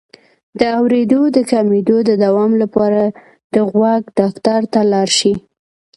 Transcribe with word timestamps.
د 0.59 0.61
اوریدو 0.79 1.21
د 1.35 1.37
کمیدو 1.51 1.97
د 2.09 2.11
دوام 2.23 2.51
لپاره 2.61 3.03
د 3.53 3.55
غوږ 3.71 4.01
ډاکټر 4.17 4.61
ته 4.73 4.81
لاړ 4.91 5.07
شئ 5.17 5.33